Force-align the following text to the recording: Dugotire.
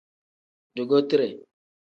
Dugotire. 0.75 1.29